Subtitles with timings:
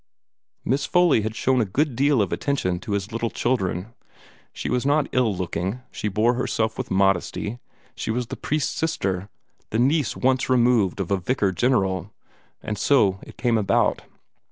[0.65, 3.93] Miss Foley had shown a good deal of attention to his little children.
[4.51, 7.59] She was not ill looking; she bore herself with modesty;
[7.93, 9.29] she was the priest's sister
[9.69, 12.09] the niece once removed of a vicar general.
[12.63, 14.01] And so it came about.